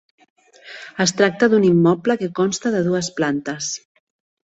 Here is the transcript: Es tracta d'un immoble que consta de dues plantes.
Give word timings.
Es 1.05 1.13
tracta 1.19 1.51
d'un 1.53 1.69
immoble 1.69 2.17
que 2.25 2.33
consta 2.43 2.75
de 2.79 2.85
dues 2.91 3.15
plantes. 3.21 3.73